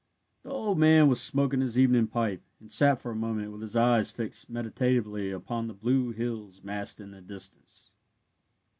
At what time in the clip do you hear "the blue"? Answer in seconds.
5.67-6.09